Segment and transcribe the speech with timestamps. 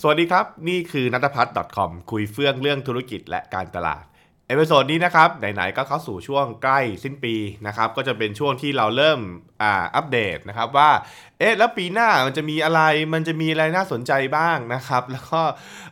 [0.00, 4.04] สวัสดีครับ นี่คือนัทพัฒน์ .com คุยเฟื่องเรื่องธุรกิจและการตลาด
[4.48, 7.34] episode นี้นะครับ ไหนๆก็เข้าสู่ช่วงใกล้สิ้นปี
[7.66, 9.20] นะครับ ก็จะเป็นช่วงที่เราเริ่ม
[9.62, 10.90] อ่าอัปเดตนะครับว่า
[11.38, 12.80] เอ๊ะ แล้วปีหน้ามันจะมีอะไร
[13.14, 15.40] มันจะมีอะไรน่าสนใจบ้างนะครับ แล้วก็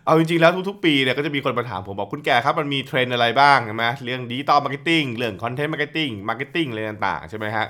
[0.05, 7.67] เอาจริงๆแล้วทุกๆ ปีเนี่ยก็จะมีคนมาถามผมบอกคุณแก่ครับ มันมีเทรนด์อะไรบ้างใช่ไหมเรื่อง digital marketing เรื่อง content marketing marketing อะไรต่างๆ ใช่ไหมฮะ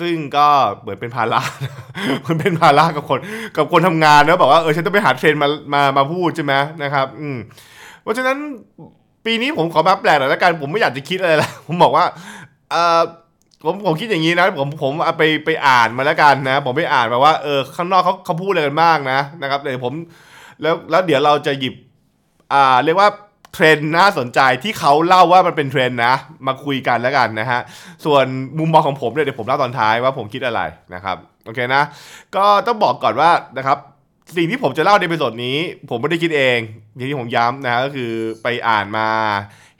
[0.00, 0.46] ซึ่งก็
[0.80, 1.40] เหมือนเป็นภาระ
[2.26, 3.18] มันเป็นภาระกับคน
[3.56, 7.36] กับคนทำงานนะบอกว่าเออฉันต้องไปหาเทรนมามามาพูดใช่ไหมนะครับ อืม
[8.02, 8.36] เพราะฉะนั้น
[9.24, 12.04] ปีนี้ผมขอมาแปลกหน่อยละกันผมไม่อยากจะคิดอะไรละผมบอกว่า
[12.70, 13.00] เออ
[13.64, 19.94] ผมผมคิดอย่างนี้นะผมผมเอาไปไปอ่านมาแล้วกันนะ ผมไปอ่านมาว่าเออข้างนอกเขาเขาพูดอะไรกันบ้างนะนะครับเดี๋ยวผม
[20.62, 21.74] แล้วแล้วเดี๋ยวเราจะหยิบ
[22.52, 23.08] อ่าเรียกว่า
[23.52, 26.14] เทรนด์น่าสนใจที่เขาเล่าว่ามันเป็นเทรนด์นะ
[26.46, 27.60] มาคุยกันแล้วกันนะฮะ
[28.04, 28.24] ส่วน
[28.58, 30.60] มุมมองของผมเนี่ยเดี๋ยวผมเล่าตอนท้ายว่าผมคิดอะไร
[30.94, 31.82] นะครับโอเคนะ
[32.36, 33.78] ก็ต้องบอกก่อนว่านะครับ
[34.36, 35.56] สิ่งที่ผมจะเล่าใน episode นี้
[35.90, 36.58] ผมไม่ได้คิดเอง
[36.94, 38.12] อย่างที่ผมย้ำนะฮะก็คือ
[38.42, 39.08] ไปอ่านมา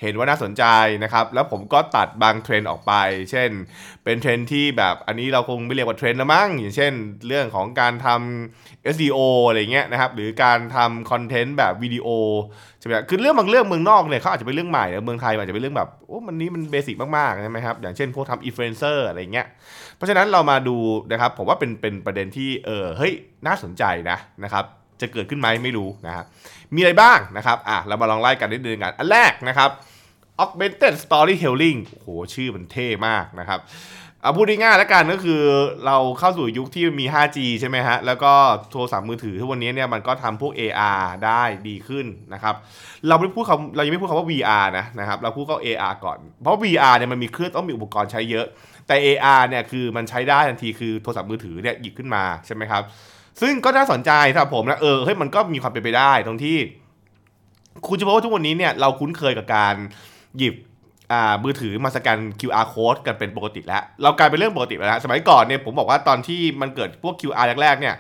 [0.03, 0.65] เห็นว่าน่าสนใจ
[1.03, 2.93] นะครับ แล้วผมก็ตัดบางเทรนด์ออกไป
[3.31, 3.51] เช่น
[4.05, 6.93] เป็นเทรนด์ที่แบบอันนี้เราคงไม่เรียกว่าเทรนด์ละมั้งอย่างเช่น
[7.29, 12.09] เรื่องของการทำ SEO อะไรเงี้ยนะครับ หรือการทำคอนเทนต์แบบวิดีโอ
[12.81, 19.47] ใช่ไหมคือเรื่องบางเรื่องเมืองนอกเนี่ยเขาอาจจะเป็นเรื่องใหม่แต่เมืองไทยอาจจะเป็นเรื่องแบบโอ้มันนี้มันเบสิกมากๆใช่ไหมครับอย่างเช่นพวกทำอินฟลูเอนเซอร์อะไรเงี้ย
[19.97, 20.77] เพราะฉะนั้นเรามาดู
[21.13, 23.13] นะครับผมว่าเป็นเป็นประเด็นที่เออเฮ้ย
[23.47, 24.65] น่าสนใจนะนะครับ
[25.01, 26.25] จะเกิดขึ้นไหมไม่รู้นะครับ
[26.75, 29.71] มีอะไรบ้างนะครับอะเรามาลองไล่กันนิดนึงกันอันแรกนะครับ
[30.43, 33.61] augmented storytelling โอ้โหชื่อมันเท่มากนะครับ
[34.23, 35.41] เอาพูดง่ายๆแล้วกันก็คือ
[35.87, 38.33] เราเข้าสู่ยุคที่มี 5G ใช่ไหมฮะ แล้วก็
[38.73, 42.55] โทรศัพท์มือถือทุกวันนี้เนี่ยมันก็ทำพวก AR ได้ดีขึ้นนะครับ
[43.09, 48.47] เราไม่พูดคำเรายังไม่พูดคำว่า VR นะนะครับ เราพูดก็ AR ก่อน เพราะ VR เนี่ยมันมีเครื่องต้องมีอุปกรณ์ใช้เยอะ
[48.87, 52.83] แต่ AR เนี่ยคือมันใช้ได้ทันทีคือโทรศัพท์มือถือเนี่ยหยิบขึ้นมาใช่ไหมครับ
[53.41, 56.59] ซึ่งก็น่าสนใจสำหรับผมนะเออเฮ้ยมันก็มีความเป็นไปได้ตรงที่
[57.89, 59.75] คุณจะบอกว่าทุกวันนี้เนี่ยเราคุ้นเคยกับการ
[60.39, 60.55] หยิบ
[61.13, 67.95] อ่ามือถือมาสแกน QR code กันเป็นปกติแล้ว เรากลายเป็นเรื่องปกติแล้วสมัยก่อนเนี่ยผมบอกว่าตอนที่มันเกิดพวก QR แรกๆเนี่ย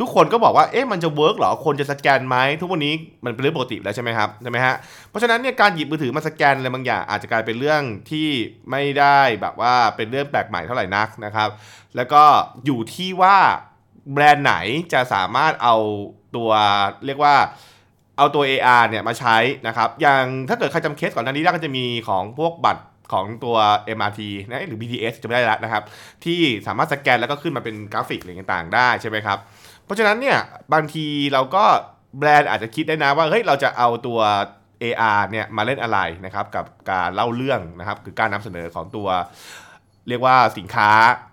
[0.00, 4.74] ทุกคนก็บอกว่าเอ๊ะมันจะเวิร์กเหรอคนจะสแกนไหมทุกวันนี้มันเป็นเรื่องปกติแล้วใช่ไหมครับใช่ไหมฮะ
[5.08, 8.28] เพราะฉะนั้นเนี่ยการหยิบมือถือมาสแกนอะไรบางอย่างอาจจะกลายเป็นเรื่องที่
[8.70, 11.48] ไม่ได้แบบว่าเป็นเรื่องแปลกใหม่เท่าไหร่นักนะครับ
[11.96, 12.22] แล้วก็
[12.64, 13.38] อยู่ที่ว่า
[14.12, 14.54] แบรนด์ไหน
[14.92, 15.76] จะสามารถเอา
[16.36, 16.50] ตัว
[17.06, 17.34] เรียกว่า
[18.18, 19.36] เอาตัว AR เนี่ยมาใช้
[19.66, 23.56] นะครับ อย่างถ้าเกิดใครจำเคสก่อนหน้านี้ได้ก็จะมีของพวกบัตรของตัว
[23.96, 25.82] MRT นะหรือ BTS จะไม่ได้แล้วนะครับ
[26.24, 29.38] ที่สามารถสแกนแล้วก็ขึ้นมาเป็นกราฟิกอะไรต่างๆ ได้ใช่ไหมครับ
[29.84, 30.38] เพราะฉะนั้นเนี่ย
[30.72, 31.64] บางทีเราก็
[32.18, 34.20] แบรนด์อาจจะคิดได้นะว่าเฮ้ยเราจะเอาตัว
[34.82, 39.08] AR เนี่ยมาเล่นอะไรนะครับกับการเล่าเรื่องนะครับคือการนำเสนอของตัว
[40.08, 40.90] เรียกว่าสินค้า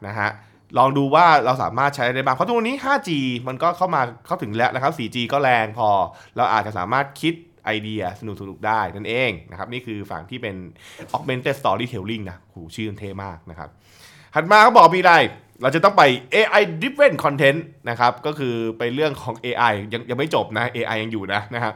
[0.07, 0.29] นะฮะ
[0.77, 3.09] ลองดูว่าเราสามารถใช้ได้บ้าง เพราะทุกวันนี้ 5G
[3.47, 5.89] มันก็เข้ามาเข้าถึงแล้วนะครับ 4G ก็แรงพอ
[6.37, 7.33] เราอาจจะสามารถคิด
[7.65, 10.55] ไอเดียสนุกสนุกๆได้นั่นเองนะครับ นี่คือฝั่งที่เป็น
[11.15, 13.69] augmented storytelling นะหูชื่อเท่มากนะครับ
[14.35, 15.13] ถัดมาก็บอกมีอะไร
[15.61, 16.03] เราจะต้องไป
[16.33, 17.59] AI driven content
[17.89, 21.73] นะครับ ก็คือไปเรื่องของ AI ยังยังไม่จบนะ AI ยังอยู่นะนะครับ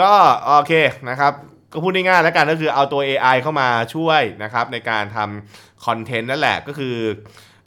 [0.00, 0.10] ก็
[0.44, 0.72] โอเค
[1.10, 1.32] นะครับ
[1.72, 6.96] ก็พูดง่ายๆแล้วกันก็คือเอาตัว AI เข้ามาช่วยนะครับในการทำคอนเทนต์นั่นแหละก็คือ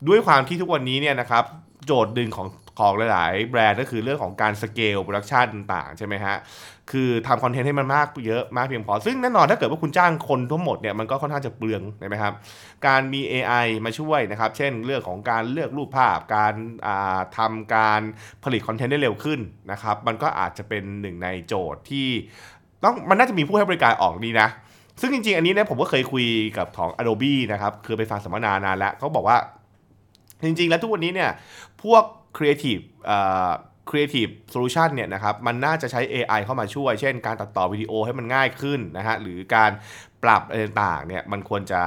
[0.08, 1.44] ด้วยความที่ทุกวันนี้เนี่ยนะครับ
[1.85, 2.47] โจทย์หนึ่งของ
[2.80, 6.35] ของหลาย ๆ แบรนด์ก็คือเรื่องของการ scale production ต่างๆ ใช่ไหมฮะ
[6.91, 12.34] คือทำคอนเทนต์ให้มันมากเยอะมากเพียงพอ ซึ่งแน่นอนถ้าเกิดว่าคุณจ้างคนทั้งหมดเนี่ยมันก็ค่อนข้างจะเปลืองใช่ไหมครับ
[12.88, 18.02] การมี AI มาช่วยนะครับ เช่นเรื่องของการเลือกรูปภาพ การาทำการ
[18.44, 19.40] ผลิตคอนเทนต์ได้เร็วขึ้น
[19.72, 22.07] นะครับ มันก็อาจจะเป็นหนึ่งในโจทย์ที่
[22.84, 24.47] ต้องมันน่าจะมีผู้ให้บริการออกดีนะ
[25.02, 26.25] ซึ่งจริงๆ อันนี้เนี่ยผมก็เคยคุย
[26.57, 29.38] กับของ Adobe นะครับ คือไปฟังสัมมนานานแล้วเขาบอกว่า
[30.46, 31.31] จริงๆ แล้วทุกวันนี้เนี่ย
[31.84, 32.03] พวก
[32.38, 33.52] Creative เอ่อ
[33.90, 39.72] Creative Solution เนี่ยนะครับมันน่าจะใช้ AI เข้ามาช่วย เช่น การตัดต่อวิดีโอให้มันง่ายขึ้นนะฮะหรือการ
[40.24, 41.81] ปรับอะไรต่างเนี่ยมันควรจะ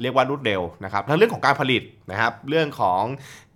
[0.00, 3.02] เรียกว่ารวดเร็วนะครับทั้งเรื่องของการผลิตนะครับเรื่องของ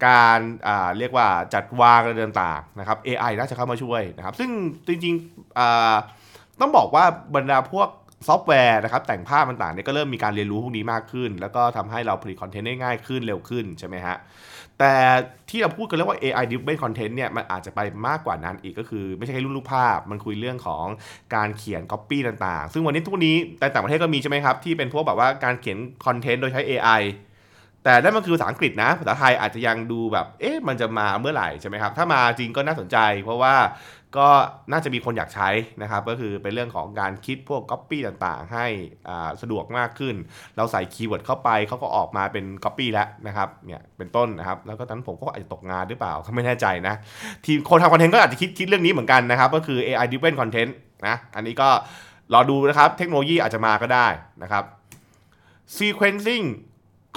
[0.07, 4.51] การเรียกว่าจัดวางอะไรต่างนะครับ AI น่าจะเข้ามาช่วยนะครับซึ่ง
[4.87, 7.05] จริงๆต้องบอกว่า
[7.35, 7.89] บรรดาพวก
[8.27, 14.17] ซอฟต์แวร์นะครับแต่งภาพต่างๆเนี่ยก็เริ่มมีการเรียนรู้พวกนี้มากขึ้น แล้วก็ทำให้เราผลิตคอนเทนต์ได้ง่ายขึ้นเร็วขึ้นใช่ไหมฮะ
[14.79, 14.95] แต่
[15.51, 20.85] ที่เราพูดกันเรื่องว่า AI driven content เนี่ยมันอาจจะไปมากกว่านั้นอีกก็คือ ไม่ใช่แค่รุ่นรูปภาพ มันคุยเรื่องของ
[21.35, 27.03] การเขียน copy ต่างๆ ซึ่งวันนี้ทุกนี้แต่ต่างประเทศก็มีใช่ไหมครับที่เป็นพวกแบบว่าการเขียนคอนเทนต์โดยใช้ AI
[27.85, 33.55] แต่นั่นมันคือภาษาอังกฤษนะ ภาษาไทยอาจจะยังดูแบบ เอ๊ะ มันจะมาเมื่อไหร่ใช่ไหมครับ ถ้ามาจริงก็น่าสนใจ เพราะว่า
[34.19, 34.29] ก็
[34.73, 35.49] น่าจะมีคนอยากใช้
[35.83, 38.67] นะครับ ก็คือเป็นเรื่องของการคิดพวก Copy ต่างๆ ให้
[39.43, 40.15] สะดวกมากขึ้น
[40.57, 46.95] เราใส่ keyword เข้าไป เขาก็ออกมาเป็น Copy แล้วนะครับ เนี่ยเป็นต้นนะครับ แล้วก็นั้นผมก็อาจจะตกงานหรือเปล่าก็ไม่แน่ใจนะ
[47.45, 50.71] ทีมคนทำคอนเทนต์ก็อาจจะคิดคิดเรื่องนี้เหมือนกันนะครับ ก็คือ AI driven content
[51.07, 51.69] นะ อันนี้ก็
[52.33, 54.07] รอดูนะครับ เทคโนโลยีอาจจะมาก็ได้
[54.43, 54.65] นะครับ
[55.77, 56.47] sequencing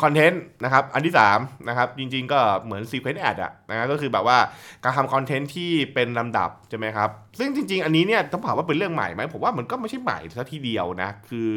[0.02, 4.38] คอนเทนต์นะครับอันที่ 3 นะครับ จริงๆก็เหมือน sequence ad อะนะก็คือแบบว่า
[4.84, 7.10] การทำคอนเทนต์ที่เป็นลำดับ ใช่ไหมครับ
[7.40, 11.52] ซึ่งจริง ๆ อันนี้เนี่ยต้องบอกว่าเป็นเรื่องใหม่ไหมผมว่ามันก็ไม่ใช่ใหม่ซะทีเดียวนะ คือ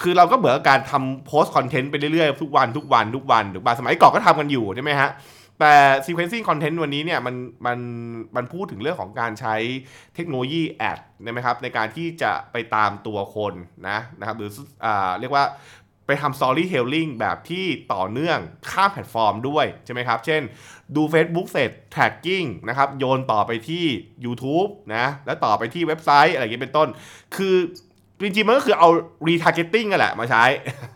[0.00, 5.10] คือเราก็เหมือนการทำโพสต์คอนเทนต์ไปเรื่อยๆ ทุกวันทุกวันทุกวันหรือบางสมัยก่อนก็ทำกันอยู่ใช่ไหมฮะ
[5.60, 5.74] แต่
[6.04, 7.34] sequencing content วันนี้เนี่ยมัน
[7.66, 7.78] มัน
[8.36, 9.54] มันพูดถึงเรื่องของการใช้
[10.14, 13.54] เทคโนโลยี ad นะครับในการที่จะไปตามตัวคน
[13.88, 14.50] นะนะครับหรือ
[14.84, 15.44] อ่าเรียกว่า
[16.06, 18.38] ไปทำ storytelling แบบที่ต่อเนื่อง
[18.70, 20.42] ข้ามแพลตฟอร์มด้วยใช่ไหมครับ เช่น
[20.96, 23.84] ดู Facebook เสร็จ retargeting นะครับ โยนต่อไปที่
[24.24, 26.88] YouTube นะ แล้วต่อไปที่เว็บไซต์ อะไรอย่างเงี้ยเป็นต้น
[27.36, 27.56] คือ
[28.22, 28.88] จริงๆ มันก็คือเอา
[29.26, 30.44] retargeting กันแหละมาใช้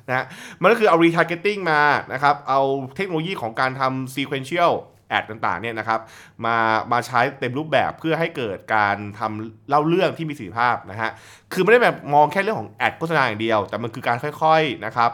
[0.08, 0.24] นะ
[0.62, 1.82] มันก็คือเอา retargeting มา
[2.12, 2.60] นะครับ เอา
[2.96, 4.72] เทคโนโลยีของการทำ sequential
[5.08, 6.00] แอดต่างๆเนี่ยนะครับ
[6.44, 6.56] มา
[6.92, 11.10] มาใช้เต็มรูปแบบเพื่อให้เกิดการทำเล่าเรื่องที่มีประสิทธิภาพนะฮะ
[11.52, 15.10] คือไม่ได้แบบมองแค่เรื่องของ ad โฆษณาอย่างเดียว แต่มันคือการค่อยๆนะครับ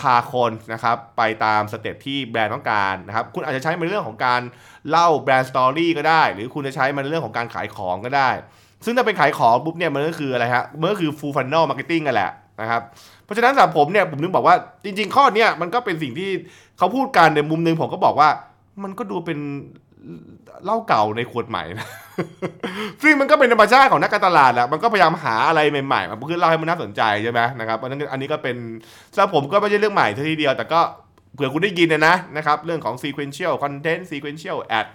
[0.00, 4.40] พาคนนะครับไปตามสเต็ปที่แบรนด์ต้องการนะครับคุณอาจจะใช้ในเรื่องของการ
[4.90, 8.30] เล่า brand story ก็ได้ หรือคุณจะใช้มันเรื่องของการขายของก็ได้
[8.84, 12.30] ซึ่งถ้าเป็นขายของปุ๊บเนี่ยมันก็คืออะไรฮะมันก็คือ full funnel marketing กันแหละ
[12.60, 12.82] นะครับ
[13.24, 16.30] เพราะฉะนั้นสำหรับผมเนี่ยผมนึกบอกว่าจริง ๆ ข้อเนี้ยมันก็เป็นสิ่งที่
[16.78, 18.28] เขาพูดกันในมุมนึงผมก็บอกว่า
[18.82, 19.38] มันก็ดูเป็น
[20.64, 21.88] เหล้าเก่าในขวดใหม่นะ
[23.02, 28.56] ซึ่งมันก็เป็นธรรมชาติของนักการตลาดแหละ มันก็พยายามหาอะไรใหม่ๆมาเพื่อเล่าให้มันน่าสนใจใช่ไหมนะครับเพราะนั้อันนี้ก็เป็น
[29.14, 30.80] สำหรับผมก็ไม่ใช่เรื่องใหม่ทีเดียว แต่ก็
[31.34, 34.86] เผื่อคุณได้ยินนะนะครับ เรื่องของ sequential content sequential ad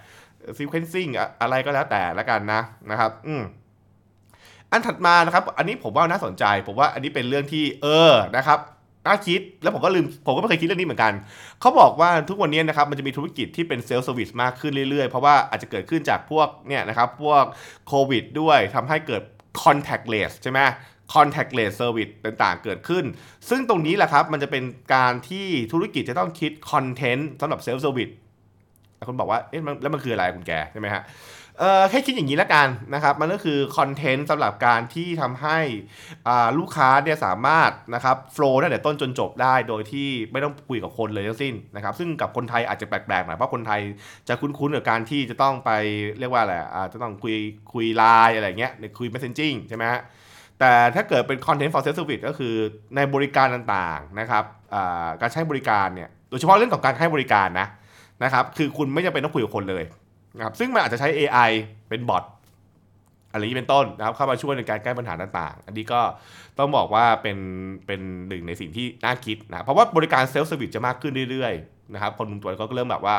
[0.58, 1.10] sequencing
[1.40, 2.60] อะไรก็แล้วแต่ละกันนะ
[2.90, 3.42] นะครับ อืม
[4.70, 8.58] อันถัดมานะครับ อันนี้ผมว่าน่าสนใจ ผมว่าอันนี้เป็นเรื่องที่เออนะครับ
[9.08, 11.12] น่าคิด แล้วผมก็ลืมผมก็ไม่เคยคิดเรื่องนี้เหมือนกัน
[11.60, 17.44] เขาบอกว่าทุกวันนี้นะครับมันจะมีธุรกิจที่เป็นเซลล์สวิสมากขึ้นเรื่อยๆ เพราะว่าอาจจะเกิดขึ้นจากพวกเนี่ยนะครับพวก
[17.88, 19.22] โควิดด้วยทำให้เกิด
[19.62, 20.60] contactless ใช่ไหม
[21.14, 23.04] contactless service ต่างๆ เกิดขึ้น
[23.48, 24.64] ซึ่งตรงนี้แหละครับ มันจะเป็น
[24.94, 28.10] การที่ธุรกิจจะต้องคิดคอนเทนต์สำหรับเซลล์สวิส
[29.06, 31.02] คุณบอกว่าเอ๊ะแล้วมันคืออะไรคุณแกใช่ไหมฮะ
[31.60, 35.58] เออแค่คิดอย่างนี้ล้วกันนะครับ มันก็คือคอนเทนต์สำหรับการที่ทำให้
[36.58, 43.80] ลูกค้าเนี่ยสามารถนะครับโฟล์ตั้งแต่ต้นจนจบได้โดยที่ไม่ต้องคุยกับคนเลยทั้งสิ้นนะครับ ซึ่งกับคนไทยอาจจะแปลกๆหน่อยเพราะคนไทย
[44.28, 45.70] จะคุ้นๆกับการที่จะต้องไป
[46.18, 47.36] เรียกว่าอะไรอาจจะต้องคุย
[47.72, 50.00] คุยไลน์อะไรเงี้ยคุย messaging ใช่ไหมฮะ
[50.60, 52.54] แต่ถ้าเกิดเป็น content for sales service ก็คือ
[52.96, 54.44] ในบริการต่างๆนะครับ
[55.20, 57.68] การใช้บริการเนี่ยโดยเฉพาะเรื่องของการให้บริการนะ
[58.24, 59.84] นะครับ คือคุณไม่จำเป็นต้องคุยกับคนเลย
[60.36, 61.50] นะครับ ซึ่งมันอาจจะใช้ AI
[61.88, 62.24] เป็นบอท
[63.32, 66.00] อะไรนี้เป็นต้นนะครับ เข้ามาช่วยในการแก้ปัญหาต่างๆ อันนี้ก็
[66.58, 67.38] ต้องบอกว่าเป็น
[67.86, 73.16] เป็นหนึ่งในสิ่งที่น่าคิดนะเพราะว่าบริการเซลล์สวิตจะมากขึ้นเรื่อยๆนะครับ คนตัวก็เริ่มแบบว่า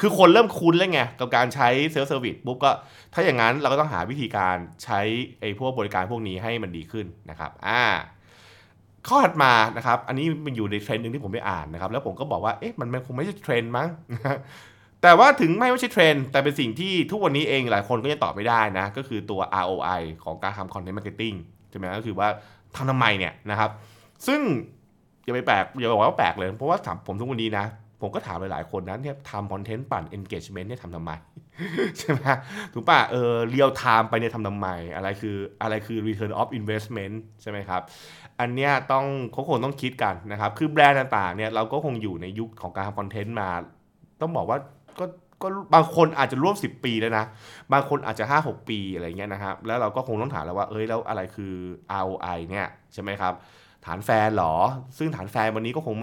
[0.00, 2.70] คือคนเริ่มคุ้นแล้วไงกับการใช้เซลล์สวิตปุ๊บก็
[3.14, 5.00] ถ้าอย่างนั้นเราก็ต้องหาวิธีการใช้
[5.40, 7.82] ไอ้พวกบริการพวกนี้ให้มันดีขึ้นนะครับ อ่า
[9.08, 13.88] ข้อถัดมานะครับ อันนี้มันอยู่ในเทรนด์หนึ่งที่ผมไปอ่านนะครับ แล้วผมก็บอกว่า เอ๊ะ มันคงไม่ใช่เทรนด์มั้ง
[15.02, 21.34] แต่ว่าถึงไม่ใช่เทรนด์ แต่เป็นสิ่งที่ทุกวันนี้เองหลายคนก็ยังตอบไม่ได้นะ ก็คือตัว ROI ของการทำ content marketing
[21.70, 22.28] ใช่ไหมก็คือว่า
[22.76, 23.70] ทำทำไมเนี่ยนะครับ
[24.26, 24.40] ซึ่ง
[25.24, 27.64] อย่าไปแปลกอย่าบอกว่าแปลกเลย เพราะว่าถามผมทุกวันนี้นะ
[28.02, 31.10] ผมก็ถามหลายๆคนนะเนี่ยทำคอนเทนต์ปั่น engagement เนี่ยทำทำไม
[31.98, 32.24] ใช่ไหม
[32.72, 37.82] ถูกป่ะเออเรียลไทม์ไปเนี่ยทำทำไม อะไรคืออะไรคือ return of investment ใช่ไหมครับ
[38.40, 43.48] อันเนี้ยต้องเขาคงต้องคิดกันนะครับ คือแบรนด์ต่างๆเนี่ยเราก็คงอยู่ในยุคของการทำคอนเทนต์มา
[44.20, 44.58] ต้องบอกว่า
[44.98, 45.04] ก็
[45.42, 47.24] ก็บางคนอาจจะร่วม 10 ปีแล้วนะ
[47.72, 51.52] บางคนอาจจะ 5 6 ปีอะไรเงี้ยนะครับ แล้วเราก็คงต้องถามแล้วว่า เอ้ย แล้วอะไรคือ
[52.02, 53.34] ROI เนี่ย ใช่ไหมครับ
[53.86, 54.54] ฐานแฟนหรอ
[54.98, 55.94] ซึ่งฐานแฟนวันนี้ก็คง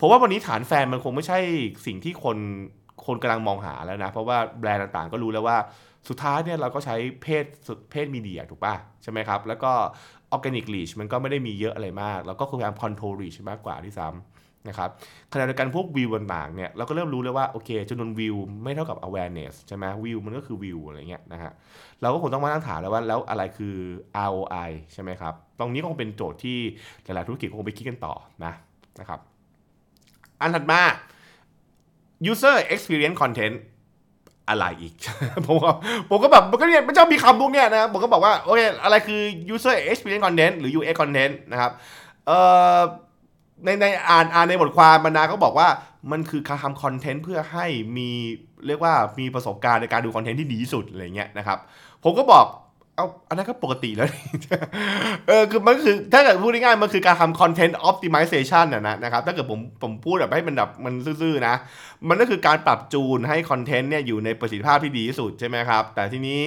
[0.00, 1.38] ผมว่าวันนี้ฐานแฟนมันคงไม่ใช่
[1.86, 2.36] สิ่งที่คน
[3.06, 5.56] คนกำลังมองหาแล้วนะ เพราะว่าแบรนด์ต่างๆ ก็รู้แล้วว่า
[6.08, 7.44] สุดท้ายเนี่ยเราก็ใช้ paid
[7.90, 9.72] paid media ถูกป่ะ ใช่ไหมครับ แล้วก็
[10.30, 14.33] organic reach มันก็ไม่ได้มีเยอะอะไรมาก แล้วก็พยายาม control reach มากกว่าที่ซ้ำ
[14.68, 14.90] นะครับ
[15.32, 21.52] ขณะเดียวกันพวกวิวต่างๆเนี่ยเราก็เริ่มรู้แล้วว่าโอเคจำนวนวิวไม่เท่ากับ awareness ใช่ไหมวิวมันก็คือวิวอะไรเงี้ยนะฮะ
[22.02, 23.74] เราก็คงต้องมาตั้งถามแล้วว่าแล้วอะไรคือ
[24.28, 26.58] ROI ใช่ไหมครับ ตรงนี้คงเป็นโจทย์ที่
[27.04, 28.52] หลายๆธุรกิจคงไปคิดกันต่อนะ
[29.00, 29.20] นะครับ
[30.40, 30.80] อันถัดมา
[32.30, 33.56] user experience content
[34.48, 34.94] อะไรอีก
[35.46, 35.70] ผมก็
[36.10, 39.20] ผมก็แบบมันก็เนี่ยมันจะมีคำพวกเนี้ยนะผมก็บอกว่าโอเคอะไรคือ
[39.54, 41.72] user experience content หรือ UX content นะครับ
[42.26, 42.38] เอ่
[42.78, 42.80] อ
[43.64, 45.68] ในในอ่านอ่านในบทความบรรณาเขาบอกว่า
[46.10, 48.10] มันคือการทำคอนเทนต์เพื่อให้มี
[48.66, 51.58] เรียกว่ามีประสบการณ์ในการดูคอนเทนต์ที่ดีที่สุดอะไรเงี้ยนะครับ
[52.04, 52.46] ผมก็บอก
[52.96, 54.08] เอาอันนั้นก็ปกติแล้ว
[55.28, 61.54] เออคือมันคือถ้าเกิดพูดง่ายๆมันคือการทำคอนเทนต์ออ t ติมิเซชันนะนะครับถ้าเกิดผมผมพูดแบบให้มันแบบมันซื่อๆนะ
[62.08, 66.42] มันก็คือการปรับจูนให้คอนเทนต์เนี่ยอยู่ในประสิทธิภาพที่ดีที่สุดใช่ไหมครับ แต่ทีนี้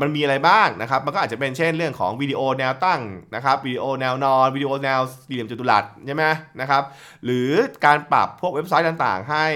[0.00, 3.00] มันมีอะไรบ้างนะครับ มันก็อาจจะเป็นเช่นเรื่องของวิดีโอแนวตั้ง
[3.34, 6.24] นะครับวิดีโอแนวนอนวิดีโอแนวสี่เหลี่ยมจัตุรัสใช่ไหม
[6.60, 6.82] นะครับ
[7.24, 7.50] หรือ
[7.84, 9.46] การปรับพวกเว็บไซต์ต่างๆ ให้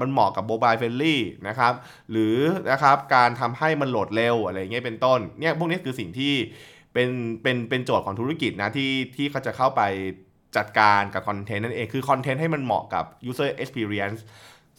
[0.00, 1.72] มันเหมาะกับ mobile friendlyนะครับ
[2.10, 2.36] หรือ
[2.70, 6.34] นะครับการทำให้มันโหลดเร็วอะไรเงี้ยเป็นต้น เนี่ยพวกนี้คือสิ่งที่
[6.92, 7.08] เป็น
[7.42, 9.82] เป็นเป็นโจทย์ของธุรกิจนะที่ที่เขาจะเข้าไป
[10.56, 14.20] จัดการกับคอนเทนต์นั่นเอง คือคอนเทนต์ให้มันเหมาะกับ user experience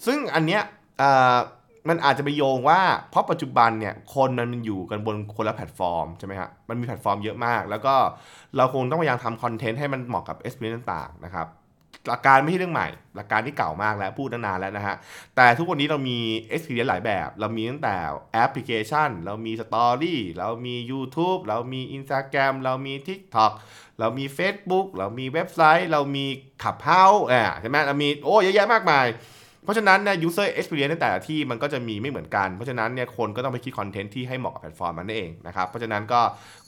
[0.06, 0.62] ซึ่งอันเนี้ย
[1.90, 7.96] มันอาจจะไปโยงว่า เพราะปัจจุบันเนี่ยคนมันอยู่กันบนคนละแพลตฟอร์มใช่ไหมครับมันมีแพลตฟอร์มเยอะมาก แล้วก็
[8.58, 11.48] เราคงต้องพยายามทำคอนเทนต์ให้มันเหมาะกับ experience ต่างๆนะครับ
[12.08, 14.96] หลักการไม่ใช่เรื่องใหม่ หลักการที่เก่ามากแล้วพูดนานแล้วนะฮะ
[15.36, 16.18] แต่ทุกวันนี้เรามี
[16.54, 17.96] experience หลายแบบ เรามีตั้งแต่
[18.34, 23.52] แอปพลิเคชัน เรามี Story เรามี YouTube เรามี Instagram เรามี TikTok
[24.00, 26.26] เรามี Facebook เรามีเว็บไซต์ เรามี
[26.62, 29.06] Clubhouse อ่าใช่ไหมเรามีโอ้เยอะแยะมากมาย
[29.66, 36.22] เพราะฉะนั้นเนี่ย user experience ในแต่ละที่มันก็จะมีไม่เหมือนกัน เพราะฉะนั้นเนี่ยคนก็ต้องไปคิดคอนเทนต์ที่ให้เหมาะกับแพลตฟอร์มมันเองนะครับ เพราะฉะนั้นก็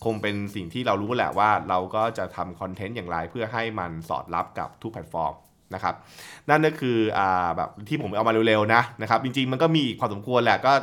[0.05, 5.33] คงเป็นสิ่งที่เรารู้แหละว่าเราก็จะทำคอนเทนต์อย่างไร เพื่อให้มันสอดรับกับทุกแพลตฟอร์ม
[5.73, 5.95] นะครับ
[6.49, 10.73] นั่นก็คืออ่าแบบที่ผมเอามาเร็วๆนะนะครับจริงๆมันก็มีอีกพอสมควรแหละก็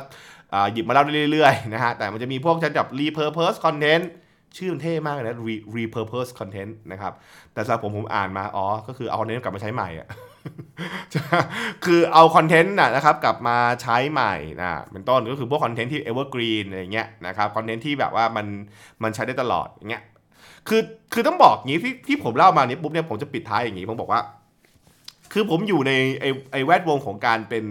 [0.73, 4.05] หยิบมาเล่าเรื่อยๆนะฮะแต่มันจะมีพวกชั้นแบบ repurpose content
[4.57, 5.37] ชื่อมันเท่มากเลยนะ
[5.75, 7.13] repurpose content นะครับ
[7.53, 10.07] แต่สำหรับผมผมอ่านมาอ๋อก็คือเอาคอนเทนต์กลับมาใช้ใหม่อะ
[11.85, 18.45] คือเอาคอนเทนต์นะครับกลับมาใช้ใหม่นะเป็นต้นก็คือพวกคอนเทนต์ที่ evergreen อะไรเงี้ยนะครับคอนเทนต์ที่แบบว่ามัน
[19.03, 20.03] มันใช้ได้ตลอดอย่างเงี้ย
[20.67, 20.81] คือ
[21.13, 24.21] คือต้องบอกงี้ที่ที่ผมเล่ามานี้ปุ๊บเนี่ยผมจะปิดท้ายอย่างงี้ผมบอกว่า
[25.33, 27.65] คือผมอยู่ในไอไอแวดวงของการเป็น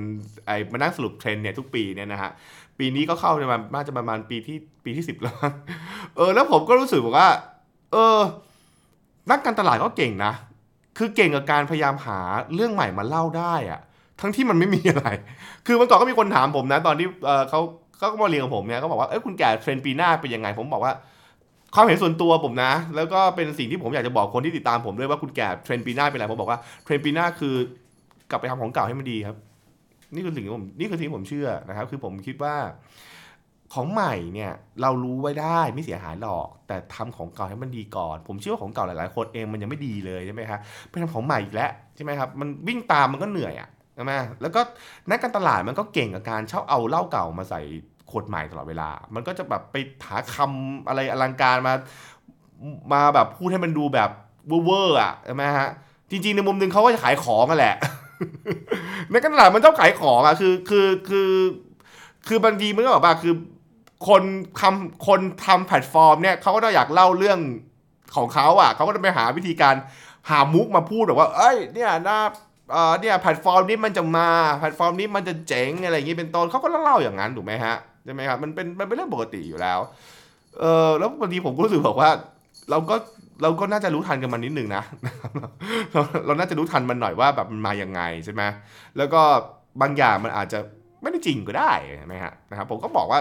[0.46, 2.30] ไอมานั่งสรุปเทรนเนี่ยทุกปีเนี่ยนะฮะ
[2.78, 5.36] ปีนี้ก็เข้าประมาณน่าจะประมาณปีที่ปีที่สิบแล้ว
[6.16, 7.28] เออแล้วผมก็รู้สึกว่า
[7.92, 8.18] เออ
[9.30, 10.32] นักการตลาดก็เก่งนะ
[10.98, 12.20] คือเก่งกับการพยายามหา
[12.54, 13.80] เรื่องใหม่มาเล่าได้อะ
[14.20, 15.08] ทั้งที่มันไม่มีอะไร
[15.66, 17.60] คือเมื่อก่อนก็มีคนถามผมนะ ตอนที่เเขา
[17.98, 20.92] เขาก็มาเรียนกับผมเนี่ยเขาบอกว่าเอ้ยคุณแก่เทรนปีหน้าเป็นยังไง ผมบอกว่า
[21.74, 27.54] ความเห็นส่วนตัวผมนะ แล้วก็เป็นสิ่งที่ผมอยากจะบอกคนที่ติดตามผมด้วยว่าคุณแก่เทรนปีหน้าเป็นอะไรผมบอกว่าเทรนปีหน้าคือ
[28.30, 29.36] กลับไปทำของเก่าให้มันดีครับ
[30.14, 32.54] นี่คือสิ่งที่ผมนี่คือสิ่งที่ผมเชื่อนะครับ คือผมคิดว่า
[33.74, 34.52] ของใหม่เนี่ย
[34.82, 44.12] เรารู้ไว้ได้ไม่เสียหายหรอก แต่ทำของเก่าให้มันดีก่อน ผมเชื่อว่าของเก่าหลายๆคนเองมันยังไม่ดีเลยใช่ไหมครับไปทำของใหม่อีกแล้วใช่ไหมครับมันวิ่งตามมันก็เหนื่อยอะใช่ไหม
[44.42, 44.60] แล้วก็
[45.10, 47.60] นักการตลาดมันก็เก่งกับการชอบเอาเหล้าเก่ามาใส่
[48.10, 49.76] ขวดใหม่ตลอดเวลา มันก็จะแบบไป
[50.06, 51.74] หาคำอะไรอลังการมา
[52.92, 54.10] มาแบบพูดให้มันดูแบบ
[54.48, 55.68] เวอร์อะใช่ไหมฮะ
[56.10, 57.76] จริงๆในมุมหนึ่งเขาก็จะขายของกันแหละ
[59.10, 61.30] ในการตลาดมันชอบขายของอะคือคือคือ
[62.28, 63.34] คือบางทีมันก็แบบว่าคือ
[64.08, 64.22] คน
[64.60, 67.38] ทำคนทำแพลตฟอร์มเนี่ยเขาก็ต้องอยากเล่าเรื่อง
[68.16, 69.74] ของเขาอะเขาก็จะไปหาวิธีการ
[70.30, 72.18] หามุกมาพูดแบบว่า เอ้ยเนี่ยนะ
[72.72, 79.78] เออเนี่ยแพลตฟอร์มนี้มันจะมาแพลตฟอร์มนี้มันจะเจ๋งอะไรอย่างนี้เป็นต้นเขาก็เล่าอย่างนั้นถูกไหมฮะใช่ไหมครับมันเป็นมันเป็นเรื่องปกติอยู่แล้ว
[80.60, 82.10] เออแล้วบางทีผมก็รู้สึกบอกว่า
[82.70, 82.96] เราก็
[83.42, 84.82] เราก็น่าจะรู้ทันกันมันนิดหนึ่งนะ
[85.92, 88.42] เราเราน่าจะรู้ทันมันหน่อยว่าแบบมันมาอย่างไงใช่ไหม
[88.96, 89.22] แล้วก็
[89.80, 90.58] บางอย่างมันอาจจะ
[91.02, 93.20] ไม่ได้จริงก็ได้ใช่ไหมฮะนะครับผมก็บอกว่า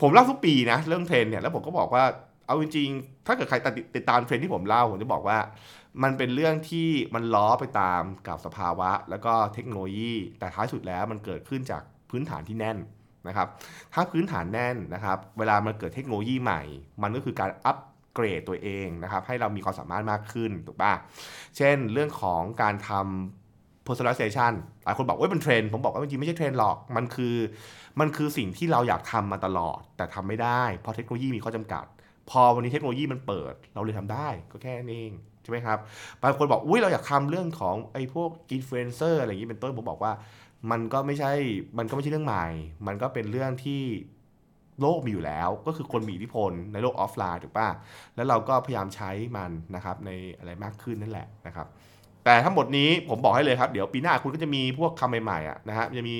[0.00, 2.04] ผมเล่าทุกปีนะเรื่องเทรนด์เนี่ยแล้วผมก็บอกว่า
[2.46, 3.56] เอาจริงๆ ถ้าเกิดใคร
[3.96, 5.38] ติดตามเทรนด์ที่ผมเล่าผมจะบอกว่า
[6.02, 12.78] มันเป็นเรื่องที่มันล้อไปตามกับสภาวะ แล้วก็เทคโนโลยี แต่ท้ายสุดแล้วมันเกิดขึ้นจากพื้นฐานที่แน่น
[13.28, 13.48] นะครับ
[13.94, 16.62] ถ้าพื้นฐานแน่นนะครับ เวลามันเกิดเทคโนโลยีใหม่
[17.02, 17.78] มันก็คือการอัป
[18.14, 20.92] เกรดตัวเองนะครับ ให้เรามีความสามารถมากขึ้นถูกป่ะ
[21.56, 23.45] เช่นเรื่องของการทำ
[23.88, 24.52] personalization
[24.84, 27.34] หลายคนบอกว่าเป็นเทรนด์ผมบอกว่าจริงไม่ใช่เทรนด์หรอก มันคือ
[28.00, 31.84] มันคือสิ่งที่เราอยากทำมาตลอด แต่ทำไม่ได้ เพราะเทคโนโลยีมีข้อจำกัด
[32.30, 35.12] พอวันนี้เทคโนโลยีมันเปิด เราเลยทำได้ก็แค่นั้นเอง
[35.42, 35.78] ใช่ไหมครับ
[36.22, 40.12] บางคนบอกอุ้ยเราอยากทำเรื่องของไอ้พวกอินฟลูเอนเซอร์อะไรอย่างนี้เป็นต้นผมบอกว่า
[40.70, 41.32] มันก็ไม่ใช่
[41.78, 42.46] มันก็ไม่ใช่เรื่องใหม่
[42.86, 43.82] มันก็เป็นเรื่องที่
[44.80, 47.68] โลกมีอยู่แล้ว ก็คือคนมีอิทธิพลในโลกออฟไลน์ถูกป่ะ
[48.16, 51.66] แล้วเราก็พยายามใช้มันนะครับในอะไรมากขึ้นนั่นแหละนะครับ
[52.26, 56.16] แต่ทั้งหมดนี้ผมบอกให้เลยครับ เดี๋ยวปีหน้าคุณก็จะมีพวกคำใหม่ๆอะนะฮะจะมี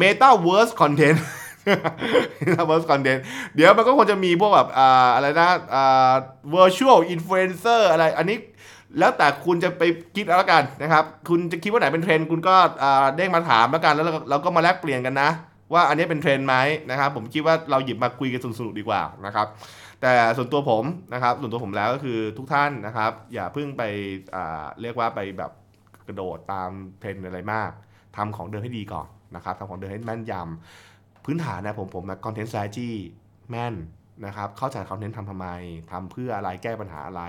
[0.00, 1.18] Metaverse Content
[2.46, 3.20] Metaverse Content
[3.54, 6.12] เดี๋ยวมันก็คงจะมีพวกแบบอ่าอะไรนะอ่า
[6.54, 8.36] Virtual Influencer อะไรอันนี้
[8.98, 9.82] แล้วแต่คุณจะไป
[10.16, 12.54] คิดเอาละกันนะครับ คุณจะคิดว่าไหนเป็นเทรนด์คุณก็
[13.16, 15.30] เด้งมาถามแล้วกัน แล้วเราก็มาแลกเปลี่ยนกันนะ
[15.72, 16.56] ว่าอันนี้เป็นเทรนด์ไหม
[16.90, 19.46] นะครับ ผมคิดว่าเราหยิบมาคุยกันสนุกๆดีกว่านะครับ
[20.02, 23.82] แต่ส่วนตัวผมนะครับส่วนตัวผมแล้วก็คือทุกท่านนะครับ อย่าเพิ่งไป
[24.80, 25.52] เรียกว่าไปแบบ
[26.06, 27.70] กระโดดตามเทรนด์อะไรมาก
[28.16, 32.90] ทำของเดิมให้ดีก่อนนะครับทำของเดิมให้แม่นยำพื้นฐานนะผมผมนะ content strategy
[33.50, 33.74] แม่น
[34.26, 35.48] นะครับเข้าใจคอนเทนต์ทำทำไม
[35.90, 37.22] ทำเพื่ออะไรแก้ปัญหาอะไร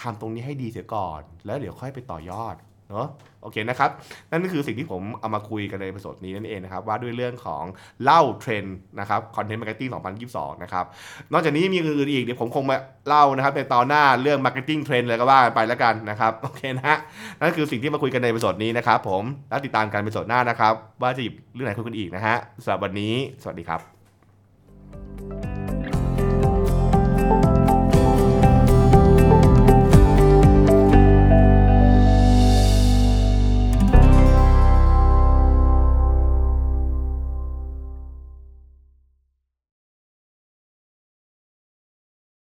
[0.00, 2.56] ทำตรงนี้ให้ดีเสียก่อน แล้วเดี๋ยวค่อยไปต่อยอด
[2.90, 3.06] เนาะ
[3.42, 3.90] โอเคนะครับ
[4.30, 7.64] นั่นก็คือสิ่งที่ผมเอามาคุยกันในพอดแคสต์นี้นั่นเองนะครับ ว่าด้วยเรื่องของ
[8.02, 9.90] เล่าเทรนด์นะครับ content marketing
[10.26, 10.84] 2022 นะครับ
[11.32, 12.76] นอกจากนี้มีอื่นอีก เดี๋ยวผมคงมา
[13.08, 16.98] เล่านะครับ ในตอนหน้าเรื่อง marketing trend อะไรก็ว่าไปแล้วกันนะครับ โอเคนะฮะ
[17.40, 23.95] นั่นคือสิ่งที่มาคุยกันในประสดนี้นะครับ ผมแล้วติดตามการป็นสดหน้านะครับ ว่าจะหยิบเรื่องไหนคุยกันอีกนะฮะสำหรับวันนี้ สวัสดีครับ